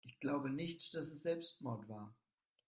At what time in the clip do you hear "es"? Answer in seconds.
1.11-1.21